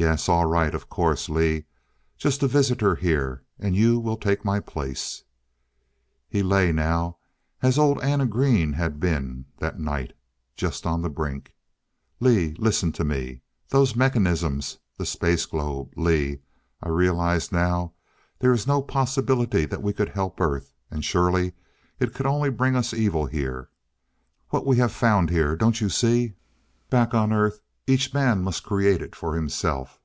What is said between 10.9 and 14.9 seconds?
the brink. "Lee, listen to me those mechanisms